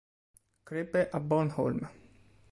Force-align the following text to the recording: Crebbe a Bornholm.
Crebbe 0.63 1.09
a 1.11 1.19
Bornholm. 1.19 1.87